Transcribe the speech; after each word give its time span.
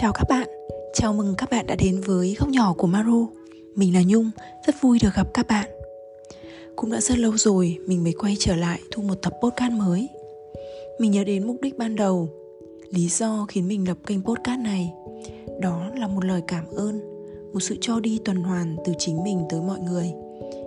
Chào 0.00 0.12
các 0.12 0.28
bạn, 0.28 0.48
chào 0.92 1.12
mừng 1.12 1.34
các 1.38 1.50
bạn 1.50 1.66
đã 1.66 1.74
đến 1.74 2.00
với 2.00 2.36
góc 2.38 2.48
nhỏ 2.48 2.74
của 2.78 2.86
Maru. 2.86 3.28
Mình 3.74 3.94
là 3.94 4.00
Nhung, 4.06 4.30
rất 4.66 4.74
vui 4.80 4.98
được 5.02 5.14
gặp 5.14 5.26
các 5.34 5.46
bạn. 5.48 5.70
Cũng 6.76 6.90
đã 6.90 7.00
rất 7.00 7.18
lâu 7.18 7.36
rồi 7.36 7.78
mình 7.86 8.04
mới 8.04 8.12
quay 8.12 8.36
trở 8.38 8.56
lại 8.56 8.80
thu 8.90 9.02
một 9.02 9.14
tập 9.14 9.32
podcast 9.42 9.72
mới. 9.72 10.08
Mình 11.00 11.10
nhớ 11.10 11.24
đến 11.24 11.46
mục 11.46 11.56
đích 11.62 11.78
ban 11.78 11.96
đầu. 11.96 12.28
Lý 12.90 13.08
do 13.08 13.46
khiến 13.48 13.68
mình 13.68 13.88
lập 13.88 13.96
kênh 14.06 14.22
podcast 14.22 14.60
này 14.60 14.92
Đó 15.60 15.90
là 15.96 16.08
một 16.08 16.24
lời 16.24 16.42
cảm 16.46 16.64
ơn 16.76 17.00
Một 17.52 17.60
sự 17.60 17.76
cho 17.80 18.00
đi 18.00 18.20
tuần 18.24 18.36
hoàn 18.36 18.76
từ 18.84 18.92
chính 18.98 19.22
mình 19.22 19.42
tới 19.50 19.60
mọi 19.60 19.80
người 19.80 20.12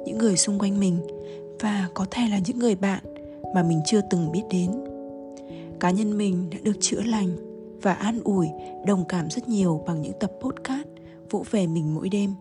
Những 0.06 0.18
người 0.18 0.38
xung 0.38 0.60
quanh 0.60 0.80
mình 0.80 0.98
Và 1.60 1.88
có 1.94 2.06
thể 2.12 2.22
là 2.30 2.40
những 2.46 2.60
người 2.60 2.76
bạn 2.76 3.04
mà 3.56 3.64
mình 3.64 3.82
chưa 3.86 4.02
từng 4.10 4.32
biết 4.32 4.44
đến. 4.52 4.72
Cá 5.80 5.92
nhân 5.92 6.18
mình 6.18 6.50
đã 6.52 6.58
được 6.64 6.78
chữa 6.80 7.02
lành 7.02 7.53
và 7.84 7.94
an 7.94 8.20
ủi, 8.24 8.48
đồng 8.86 9.06
cảm 9.06 9.30
rất 9.30 9.50
nhiều 9.50 9.84
bằng 9.88 10.02
những 10.02 10.20
tập 10.20 10.32
podcast 10.42 10.88
vỗ 11.30 11.44
về 11.52 11.68
mình 11.68 11.96
mỗi 11.96 12.10
đêm. 12.10 12.34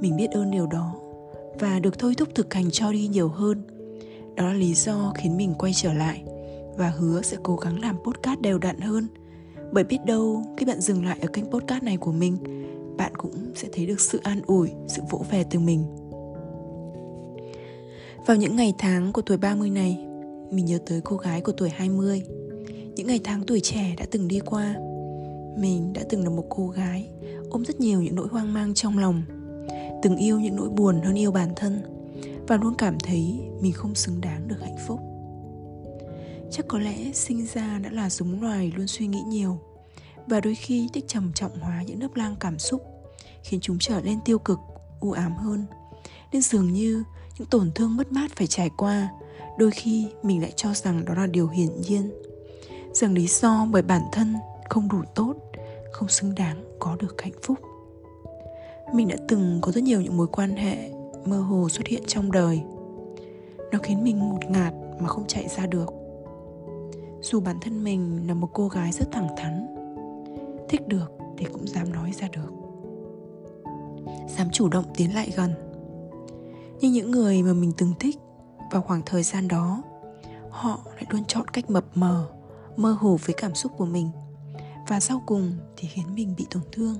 Mình 0.00 0.16
biết 0.16 0.30
ơn 0.30 0.50
điều 0.50 0.66
đó 0.66 0.94
và 1.58 1.78
được 1.78 1.98
thôi 1.98 2.14
thúc 2.18 2.28
thực 2.34 2.54
hành 2.54 2.70
cho 2.70 2.92
đi 2.92 3.08
nhiều 3.08 3.28
hơn. 3.28 3.62
Đó 4.36 4.46
là 4.46 4.52
lý 4.52 4.74
do 4.74 5.12
khiến 5.16 5.36
mình 5.36 5.54
quay 5.58 5.72
trở 5.74 5.92
lại 5.92 6.24
và 6.76 6.88
hứa 6.88 7.22
sẽ 7.22 7.36
cố 7.42 7.56
gắng 7.56 7.80
làm 7.80 7.96
podcast 8.04 8.40
đều 8.40 8.58
đặn 8.58 8.80
hơn. 8.80 9.08
Bởi 9.72 9.84
biết 9.84 9.98
đâu 10.06 10.42
khi 10.56 10.66
bạn 10.66 10.80
dừng 10.80 11.04
lại 11.04 11.18
ở 11.20 11.28
kênh 11.28 11.50
podcast 11.50 11.82
này 11.82 11.96
của 11.96 12.12
mình, 12.12 12.36
bạn 12.96 13.12
cũng 13.16 13.32
sẽ 13.54 13.68
thấy 13.72 13.86
được 13.86 14.00
sự 14.00 14.20
an 14.22 14.40
ủi, 14.46 14.70
sự 14.88 15.02
vỗ 15.10 15.24
về 15.30 15.44
từ 15.50 15.58
mình. 15.58 15.84
Vào 18.26 18.36
những 18.36 18.56
ngày 18.56 18.74
tháng 18.78 19.12
của 19.12 19.22
tuổi 19.22 19.36
30 19.36 19.70
này, 19.70 20.06
mình 20.50 20.64
nhớ 20.64 20.78
tới 20.86 21.00
cô 21.04 21.16
gái 21.16 21.40
của 21.40 21.52
tuổi 21.52 21.70
20 21.70 22.22
những 22.96 23.06
ngày 23.06 23.20
tháng 23.24 23.42
tuổi 23.46 23.60
trẻ 23.60 23.94
đã 23.98 24.06
từng 24.10 24.28
đi 24.28 24.40
qua, 24.40 24.74
mình 25.58 25.92
đã 25.92 26.02
từng 26.08 26.24
là 26.24 26.30
một 26.30 26.44
cô 26.48 26.68
gái 26.68 27.08
ôm 27.50 27.64
rất 27.64 27.80
nhiều 27.80 28.02
những 28.02 28.14
nỗi 28.14 28.28
hoang 28.28 28.54
mang 28.54 28.74
trong 28.74 28.98
lòng, 28.98 29.22
từng 30.02 30.16
yêu 30.16 30.40
những 30.40 30.56
nỗi 30.56 30.68
buồn 30.68 31.00
hơn 31.02 31.14
yêu 31.14 31.32
bản 31.32 31.52
thân 31.56 31.82
và 32.48 32.56
luôn 32.56 32.74
cảm 32.78 32.98
thấy 32.98 33.40
mình 33.60 33.72
không 33.72 33.94
xứng 33.94 34.20
đáng 34.20 34.48
được 34.48 34.60
hạnh 34.60 34.76
phúc. 34.86 35.00
Chắc 36.50 36.68
có 36.68 36.78
lẽ 36.78 37.12
sinh 37.14 37.46
ra 37.54 37.78
đã 37.78 37.90
là 37.90 38.10
giống 38.10 38.42
loài 38.42 38.72
luôn 38.76 38.86
suy 38.86 39.06
nghĩ 39.06 39.20
nhiều 39.26 39.58
và 40.26 40.40
đôi 40.40 40.54
khi 40.54 40.88
thích 40.92 41.04
trầm 41.08 41.32
trọng 41.34 41.60
hóa 41.60 41.82
những 41.86 41.98
nấp 41.98 42.16
lang 42.16 42.36
cảm 42.40 42.58
xúc 42.58 42.82
khiến 43.42 43.60
chúng 43.60 43.78
trở 43.78 44.00
nên 44.04 44.18
tiêu 44.24 44.38
cực, 44.38 44.58
u 45.00 45.12
ám 45.12 45.36
hơn. 45.36 45.66
Nên 46.32 46.42
dường 46.42 46.72
như 46.72 47.04
những 47.38 47.48
tổn 47.48 47.70
thương 47.74 47.96
mất 47.96 48.12
mát 48.12 48.36
phải 48.36 48.46
trải 48.46 48.70
qua, 48.76 49.08
đôi 49.58 49.70
khi 49.70 50.06
mình 50.22 50.42
lại 50.42 50.52
cho 50.56 50.74
rằng 50.74 51.04
đó 51.04 51.14
là 51.14 51.26
điều 51.26 51.48
hiển 51.48 51.80
nhiên 51.80 52.10
rằng 52.94 53.12
lý 53.12 53.26
do 53.26 53.66
bởi 53.70 53.82
bản 53.82 54.02
thân 54.12 54.34
không 54.68 54.88
đủ 54.88 54.98
tốt, 55.14 55.34
không 55.92 56.08
xứng 56.08 56.34
đáng, 56.34 56.64
có 56.78 56.96
được 57.00 57.22
hạnh 57.22 57.32
phúc. 57.42 57.58
Mình 58.94 59.08
đã 59.08 59.16
từng 59.28 59.58
có 59.62 59.72
rất 59.72 59.84
nhiều 59.84 60.00
những 60.00 60.16
mối 60.16 60.26
quan 60.26 60.56
hệ 60.56 60.90
mơ 61.24 61.40
hồ 61.40 61.68
xuất 61.68 61.86
hiện 61.86 62.02
trong 62.06 62.32
đời. 62.32 62.62
Nó 63.72 63.78
khiến 63.82 64.04
mình 64.04 64.18
ngột 64.18 64.50
ngạt 64.50 64.74
mà 65.00 65.08
không 65.08 65.26
chạy 65.26 65.48
ra 65.48 65.66
được. 65.66 65.92
Dù 67.22 67.40
bản 67.40 67.56
thân 67.60 67.84
mình 67.84 68.24
là 68.26 68.34
một 68.34 68.48
cô 68.52 68.68
gái 68.68 68.92
rất 68.92 69.12
thẳng 69.12 69.28
thắn, 69.36 69.66
thích 70.68 70.88
được 70.88 71.12
thì 71.38 71.46
cũng 71.52 71.66
dám 71.66 71.92
nói 71.92 72.12
ra 72.20 72.28
được. 72.32 72.50
Dám 74.36 74.50
chủ 74.52 74.68
động 74.68 74.84
tiến 74.96 75.14
lại 75.14 75.32
gần. 75.36 75.54
Nhưng 76.80 76.92
những 76.92 77.10
người 77.10 77.42
mà 77.42 77.52
mình 77.52 77.72
từng 77.76 77.94
thích, 78.00 78.16
vào 78.70 78.82
khoảng 78.82 79.02
thời 79.06 79.22
gian 79.22 79.48
đó, 79.48 79.82
họ 80.50 80.80
lại 80.94 81.04
luôn 81.10 81.24
chọn 81.24 81.48
cách 81.48 81.70
mập 81.70 81.84
mờ 81.94 82.28
mơ 82.76 82.96
hồ 83.00 83.18
với 83.24 83.34
cảm 83.38 83.54
xúc 83.54 83.72
của 83.76 83.86
mình, 83.86 84.10
và 84.88 85.00
sau 85.00 85.22
cùng 85.26 85.52
thì 85.76 85.88
khiến 85.88 86.14
mình 86.14 86.34
bị 86.36 86.46
tổn 86.50 86.62
thương. 86.72 86.98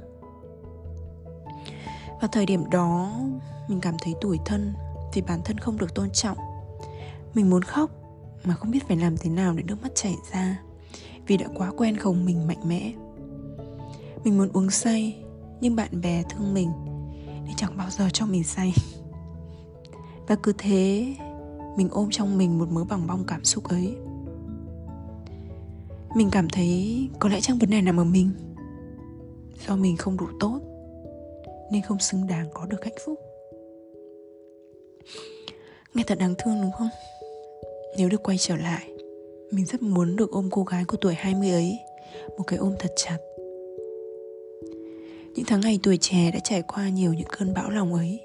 Vào 2.20 2.28
thời 2.33 2.46
điểm 2.46 2.70
đó, 2.70 3.12
mình 3.68 3.80
cảm 3.80 3.96
thấy 4.02 4.14
tủi 4.20 4.38
thân 4.44 4.74
vì 5.14 5.22
bản 5.22 5.40
thân 5.44 5.58
không 5.58 5.78
được 5.78 5.94
tôn 5.94 6.11
trọng. 6.11 6.38
Mình 7.34 7.50
muốn 7.50 7.62
khóc 7.62 7.90
mà 8.44 8.55
không 8.55 8.70
biết 8.70 8.88
phải 8.88 8.96
làm 8.96 9.16
thế 9.16 9.30
nào 9.30 9.52
để 9.52 9.62
nước 9.62 9.82
mắt 9.82 9.92
chảy 9.94 10.14
ra 10.32 10.62
vì 11.27 11.36
đã 11.36 11.46
quá 11.55 11.72
quen 11.77 11.96
không 11.96 12.24
mình 12.24 12.46
mạnh 12.46 12.68
mẽ. 12.68 12.92
Mình 14.24 14.38
muốn 14.38 14.48
uống 14.52 14.70
say, 14.70 15.24
nhưng 15.61 15.77
bạn 15.77 16.00
bè 16.00 16.22
thương 16.22 16.55
mình 16.55 16.70
nên 17.44 17.56
chẳng 17.56 17.77
bao 17.77 17.90
giờ 17.90 18.08
cho 18.12 18.27
mình 18.27 18.44
say. 18.44 18.72
Và 20.27 20.34
cứ 20.42 20.52
thế, 20.58 21.14
mình 21.77 21.88
ôm 21.90 22.08
trong 22.11 22.38
mình 22.38 22.58
một 22.58 22.68
mớ 22.70 22.84
bằng 22.84 23.06
bong 23.06 23.24
cảm 23.24 23.44
xúc 23.44 23.64
ấy 23.64 23.96
mình 26.17 26.28
cảm 26.33 26.48
thấy 26.48 27.08
có 27.18 27.28
lẽ 27.28 27.40
chẳng 27.40 27.58
vấn 27.58 27.70
đề 27.70 27.80
nằm 27.80 28.00
ở 28.00 28.05
mình. 28.05 28.30
Do 29.68 29.77
mình 29.77 29.96
không 29.96 30.17
đủ 30.17 30.27
tốt, 30.40 30.61
nên 31.73 31.83
không 31.83 31.98
xứng 31.98 32.27
đáng 32.27 32.46
có 32.55 32.67
được 32.67 32.84
hạnh 32.84 32.96
phúc. 33.05 33.18
Nghe 35.95 36.02
thật 36.06 36.18
đáng 36.18 36.34
thương 36.39 36.62
đúng 36.62 36.73
không? 36.73 36.89
Nếu 37.98 38.08
được 38.08 38.23
quay 38.23 38.39
trở 38.39 38.56
lại, 38.56 38.90
mình 39.50 39.64
rất 39.64 39.83
muốn 39.83 40.17
được 40.17 40.30
ôm 40.30 40.48
cô 40.50 40.62
gái 40.62 40.84
của 40.84 40.96
tuổi 41.00 41.14
20 41.14 41.50
ấy, 41.50 41.78
một 42.39 42.44
cái 42.46 42.58
ôm 42.58 42.74
thật 42.79 42.92
chặt. 42.96 43.18
Những 45.34 45.44
tháng 45.46 45.61
ngày 45.61 45.80
tuổi 45.83 45.98
trẻ 46.00 46.30
đã 46.33 46.39
trải 46.44 46.62
qua 46.62 46.89
nhiều 46.89 47.12
những 47.12 47.29
cơn 47.39 47.55
bão 47.55 47.70
lòng 47.70 47.94
ấy, 47.94 48.20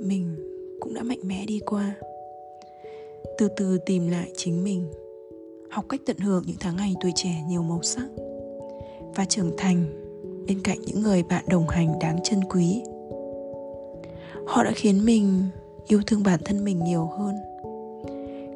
mình 0.00 0.36
cũng 0.80 0.94
đã 0.94 1.02
mạnh 1.02 1.20
mẽ 1.22 1.44
đi 1.46 1.60
qua. 1.66 1.94
Từ 3.38 3.48
từ 3.56 3.78
tìm 3.86 4.08
lại 4.08 4.30
chính 4.36 4.64
mình 4.64 4.92
học 5.76 5.84
cách 5.88 6.00
tận 6.06 6.18
hưởng 6.18 6.44
những 6.46 6.56
tháng 6.60 6.76
ngày 6.76 6.94
tuổi 7.00 7.12
trẻ 7.14 7.42
nhiều 7.48 7.62
màu 7.62 7.82
sắc. 7.82 8.06
Và 9.14 9.24
trưởng 9.24 9.50
thành 9.56 9.84
bên 10.48 10.60
cạnh 10.64 10.78
những 10.80 11.02
người 11.02 11.22
bạn 11.22 11.44
đồng 11.48 11.68
hành 11.68 11.98
đáng 11.98 12.18
trân 12.22 12.40
quý. 12.44 12.82
Họ 14.46 14.64
đã 14.64 14.72
khiến 14.74 15.04
mình 15.04 15.42
yêu 15.86 16.00
thương 16.06 16.22
bản 16.22 16.40
thân 16.44 16.64
mình 16.64 16.84
nhiều 16.84 17.06
hơn. 17.06 17.34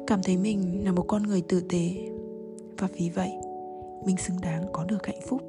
Cảm 0.07 0.23
thấy 0.23 0.37
mình 0.37 0.85
là 0.85 0.91
một 0.91 1.05
con 1.07 1.23
người 1.23 1.41
tử 1.41 1.61
tế. 1.69 1.93
Và 2.77 2.87
vì 2.93 3.09
vậy, 3.09 3.31
mình 4.05 4.17
xứng 4.17 4.41
đáng 4.41 4.65
có 4.71 4.83
được 4.83 5.05
hạnh 5.05 5.21
phúc. 5.27 5.41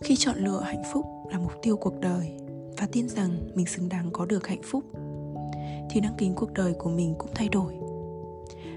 Khi 0.00 0.16
chọn 0.16 0.38
lựa 0.38 0.60
hạnh 0.60 0.82
phúc 0.92 1.04
là 1.30 1.38
mục 1.38 1.52
tiêu 1.62 1.76
cuộc 1.76 2.00
đời 2.00 2.32
và 2.78 2.88
tin 2.92 3.08
rằng 3.08 3.30
mình 3.54 3.66
xứng 3.66 3.88
đáng 3.88 4.10
có 4.12 4.24
được 4.24 4.46
hạnh 4.46 4.62
phúc, 4.64 4.84
thì 5.90 6.00
năng 6.00 6.14
kính 6.18 6.34
cuộc 6.34 6.52
đời 6.52 6.72
của 6.72 6.90
mình 6.90 7.14
cũng 7.18 7.30
thay 7.34 7.48
đổi 7.48 7.89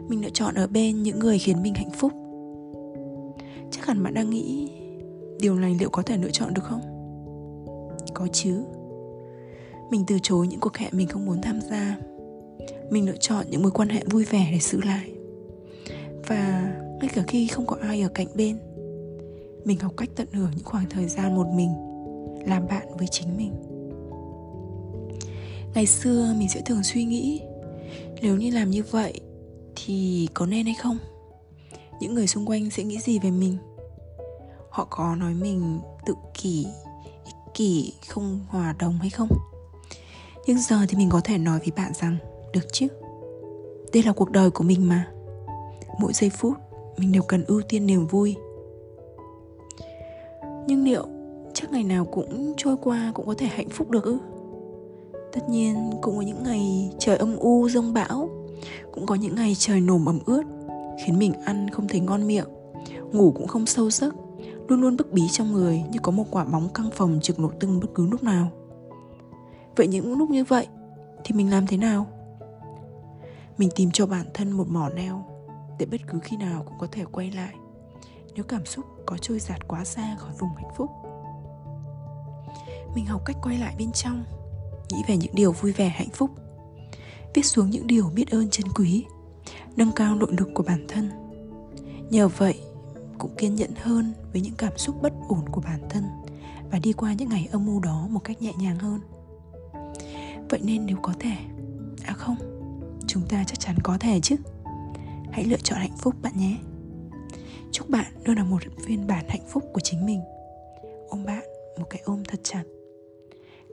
mình 0.08 0.22
lựa 0.22 0.30
chọn 0.30 0.56
ở 0.56 0.68
bên 0.68 1.04
những 1.04 1.20
người 1.20 1.40
khiến 1.40 1.64
mình 1.64 1.74
hạnh 1.74 1.92
phúc. 1.92 2.12
Chắc 3.72 3.86
hẳn 3.86 4.04
bạn 4.04 4.14
đang 4.14 4.30
nghĩ 4.30 4.70
điều 5.40 5.56
này 5.56 5.76
liệu 5.80 5.90
có 5.90 6.02
thể 6.02 6.18
lựa 6.18 6.32
chọn 6.32 6.54
được 6.54 6.64
không? 6.64 6.82
Có 8.14 8.28
chứ. 8.28 8.64
Mình 9.92 10.04
từ 10.08 10.18
chối 10.24 10.48
những 10.48 10.60
cuộc 10.60 10.78
hẹn 10.78 10.98
mình 10.98 11.08
không 11.08 11.26
muốn 11.26 11.42
tham 11.42 11.60
gia. 11.70 11.98
Mình 12.90 13.06
lựa 13.06 13.18
chọn 13.20 13.46
những 13.50 13.62
mối 13.62 13.72
quan 13.72 13.90
hệ 13.90 14.04
vui 14.12 14.24
vẻ 14.24 14.50
để 14.52 14.60
giữ 14.60 14.82
lại. 14.86 15.12
Và 16.28 16.74
ngay 17.02 17.10
cả 17.14 17.24
khi 17.28 17.48
không 17.48 17.66
có 17.66 17.78
ai 17.82 18.02
ở 18.02 18.10
cạnh 18.10 18.28
bên, 18.36 18.58
mình 19.66 19.80
học 19.80 19.94
cách 19.98 20.10
tận 20.16 20.28
hưởng 20.32 20.52
những 20.56 20.66
khoảng 20.66 20.86
thời 20.90 21.08
gian 21.08 21.36
một 21.36 21.48
mình, 21.56 21.70
làm 22.48 22.68
bạn 22.68 22.88
với 22.98 23.08
chính 23.08 23.38
mình. 23.38 23.54
Ngày 25.76 25.86
xưa 25.86 26.36
mình 26.38 26.50
sẽ 26.50 26.62
thường 26.66 26.84
suy 26.84 27.04
nghĩ, 27.04 27.42
nếu 28.22 28.38
như 28.38 28.52
làm 28.52 28.70
như 28.70 28.84
vậy 28.92 29.20
thì 29.76 30.28
có 30.34 30.46
nên 30.46 30.66
hay 30.66 30.76
không? 30.76 30.98
Những 32.00 32.14
người 32.14 32.28
xung 32.28 32.46
quanh 32.46 32.70
sẽ 32.70 32.84
nghĩ 32.84 33.00
gì 33.00 33.20
về 33.20 33.32
mình? 33.32 33.58
Họ 34.70 34.88
có 34.90 35.16
nói 35.16 35.34
mình 35.34 35.80
tự 36.06 36.14
kỷ, 36.34 36.68
ích 37.26 37.36
kỷ, 37.54 37.94
không 38.08 38.40
hòa 38.50 38.76
đồng 38.80 38.94
hay 38.94 39.10
không? 39.10 39.30
Nhưng 40.46 40.58
giờ 40.60 40.86
thì 40.90 40.98
mình 40.98 41.10
có 41.10 41.22
thể 41.24 41.38
nói 41.38 41.60
với 41.60 41.72
bạn 41.76 41.92
rằng, 41.94 42.18
được 42.54 42.68
chứ? 42.72 42.88
Đây 43.94 44.04
là 44.04 44.14
cuộc 44.14 44.32
đời 44.32 44.50
của 44.50 44.64
mình 44.64 44.90
mà. 44.90 45.08
Mỗi 46.00 46.14
giây 46.14 46.30
phút, 46.30 46.54
mình 46.98 47.12
đều 47.12 47.24
cần 47.24 47.46
ưu 47.46 47.62
tiên 47.62 47.86
niềm 47.86 48.08
vui. 48.08 48.36
Nhưng 50.68 50.84
liệu 50.84 51.06
chắc 51.54 51.72
ngày 51.72 51.84
nào 51.84 52.06
cũng 52.06 52.54
trôi 52.58 52.78
qua 52.82 53.12
cũng 53.16 53.26
có 53.26 53.36
thể 53.38 53.48
hạnh 53.48 53.70
phúc 53.70 53.90
được 53.90 54.04
ư? 54.04 54.18
Tất 55.34 55.50
nhiên, 55.50 55.92
cũng 56.02 56.16
có 56.16 56.22
những 56.22 56.44
ngày 56.44 56.92
trời 57.00 57.18
âm 57.18 57.38
u, 57.38 57.70
rông 57.70 57.94
bão 57.94 58.30
cũng 58.92 59.06
có 59.06 59.16
những 59.16 59.36
ngày 59.36 59.56
trời 59.58 59.82
nồm 59.82 60.10
ẩm 60.10 60.20
ướt, 60.26 60.44
khiến 61.06 61.20
mình 61.20 61.34
ăn 61.46 61.70
không 61.70 61.88
thấy 61.88 62.00
ngon 62.00 62.28
miệng, 62.28 62.48
ngủ 63.12 63.32
cũng 63.36 63.48
không 63.48 63.66
sâu 63.66 63.90
giấc, 63.90 64.16
luôn 64.68 64.82
luôn 64.82 64.98
bức 64.98 65.12
bí 65.12 65.22
trong 65.32 65.54
người 65.54 65.84
như 65.92 66.00
có 66.00 66.12
một 66.12 66.26
quả 66.32 66.46
bóng 66.46 66.70
căng 66.74 66.90
phòng 66.94 67.20
trực 67.22 67.40
nổ 67.40 67.52
tưng 67.60 67.80
bất 67.80 67.88
cứ 67.96 68.08
lúc 68.08 68.24
nào. 68.24 68.52
Vậy 69.76 69.88
những 69.88 70.18
lúc 70.18 70.30
như 70.30 70.44
vậy 70.44 70.68
thì 71.24 71.36
mình 71.36 71.52
làm 71.52 71.68
thế 71.68 71.78
nào? 71.78 72.08
Mình 73.58 73.70
tìm 73.76 73.90
cho 73.94 74.06
bản 74.06 74.26
thân 74.34 74.52
một 74.52 74.68
mỏ 74.70 74.90
neo 74.90 75.26
để 75.80 75.86
bất 75.86 76.02
cứ 76.08 76.20
khi 76.24 76.38
nào 76.38 76.64
cũng 76.66 76.78
có 76.80 76.88
thể 76.92 77.06
quay 77.12 77.32
lại, 77.32 77.54
nếu 78.36 78.44
cảm 78.44 78.66
xúc 78.66 78.86
có 79.06 79.18
trôi 79.18 79.40
giạt 79.40 79.68
quá 79.68 79.86
xa 79.86 80.16
khỏi 80.20 80.32
vùng 80.40 80.56
hạnh 80.56 80.72
phúc. 80.78 80.90
Mình 82.96 83.06
học 83.06 83.22
cách 83.26 83.38
quay 83.42 83.58
lại 83.58 83.76
bên 83.78 83.92
trong, 83.92 84.24
nghĩ 84.90 85.04
về 85.08 85.18
những 85.18 85.36
điều 85.36 85.52
vui 85.52 85.72
vẻ, 85.72 85.90
hạnh 85.90 86.10
phúc 86.14 86.30
viết 87.34 87.46
xuống 87.46 87.70
những 87.70 87.88
điều 87.88 88.10
biết 88.16 88.32
ơn 88.32 88.50
chân 88.50 88.68
quý, 88.76 89.06
nâng 89.76 89.92
cao 89.96 90.16
nội 90.16 90.34
lực 90.38 90.50
của 90.54 90.64
bản 90.64 90.86
thân. 90.88 91.10
Nhờ 92.10 92.28
vậy, 92.28 92.60
cũng 93.18 93.36
kiên 93.38 93.56
nhẫn 93.56 93.72
hơn 93.76 94.14
với 94.32 94.42
những 94.42 94.54
cảm 94.58 94.78
xúc 94.78 94.96
bất 95.02 95.14
ổn 95.28 95.50
của 95.52 95.62
bản 95.62 95.80
thân 95.90 96.04
và 96.72 96.80
đi 96.80 96.94
qua 96.94 97.14
những 97.14 97.30
ngày 97.30 97.48
âm 97.52 97.68
u 97.68 97.80
đó 97.80 98.08
một 98.10 98.20
cách 98.24 98.42
nhẹ 98.42 98.54
nhàng 98.60 98.80
hơn. 98.80 99.00
Vậy 100.50 100.60
nên 100.64 100.86
nếu 100.86 100.98
có 101.02 101.14
thể 101.20 101.36
à 102.04 102.14
không, 102.14 102.36
chúng 103.08 103.24
ta 103.30 103.44
chắc 103.48 103.60
chắn 103.60 103.76
có 103.84 103.98
thể 104.00 104.20
chứ. 104.20 104.36
Hãy 105.32 105.44
lựa 105.44 105.58
chọn 105.64 105.80
hạnh 105.80 105.98
phúc, 105.98 106.16
bạn 106.22 106.34
nhé. 106.38 106.58
Chúc 107.72 107.90
bạn 107.90 108.14
luôn 108.26 108.36
là 108.36 108.44
một 108.44 108.62
phiên 108.86 109.08
bản 109.08 109.26
hạnh 109.28 109.48
phúc 109.50 109.64
của 109.74 109.82
chính 109.84 110.06
mình. 110.06 110.22
Ôm 111.10 111.26
bạn, 111.26 111.44
một 111.80 111.86
cái 111.90 112.02
ôm 112.06 112.24
thật 112.28 112.40
chặt. 112.44 112.64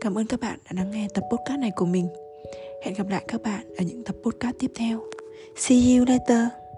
Cảm 0.01 0.19
ơn 0.19 0.27
các 0.27 0.41
bạn 0.41 0.59
đã 0.65 0.71
lắng 0.83 0.91
nghe 0.91 1.09
tập 1.15 1.25
podcast 1.31 1.61
này 1.61 1.71
của 1.77 1.87
mình 1.87 2.09
hẹn 2.83 2.95
gặp 2.95 3.09
lại 3.09 3.25
các 3.29 3.43
bạn 3.43 3.75
ở 3.77 3.85
những 3.85 4.05
tập 4.05 4.17
podcast 4.23 4.57
tiếp 4.59 4.71
theo. 4.75 5.01
See 5.57 5.97
you 5.97 6.05
later. 6.09 6.70